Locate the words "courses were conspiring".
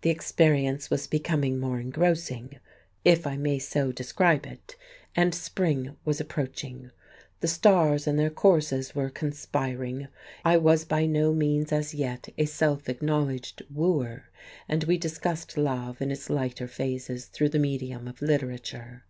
8.30-10.08